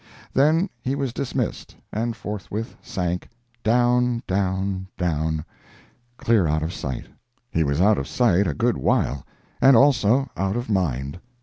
Then 0.33 0.67
he 0.81 0.95
was 0.95 1.13
dismissed, 1.13 1.75
and 1.93 2.15
forthwith 2.15 2.75
sank, 2.81 3.29
down, 3.63 4.23
down, 4.25 4.87
down—clear 4.97 6.47
out 6.47 6.63
of 6.63 6.73
sight. 6.73 7.05
He 7.51 7.63
was 7.63 7.79
out 7.79 7.99
of 7.99 8.07
sight 8.07 8.47
a 8.47 8.55
good 8.55 8.77
while—and 8.79 9.75
also 9.77 10.27
out 10.35 10.55
of 10.55 10.71
mind. 10.71 11.19